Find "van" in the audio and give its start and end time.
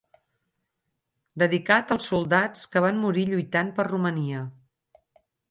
2.87-2.99